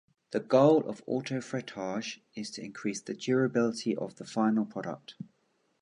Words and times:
The 0.31 0.39
goal 0.39 0.83
of 0.89 1.05
autofrettage 1.05 2.21
is 2.33 2.49
to 2.49 2.63
increase 2.65 3.01
the 3.01 3.13
durability 3.13 3.95
of 3.95 4.15
the 4.15 4.25
final 4.25 4.65
product. 4.65 5.13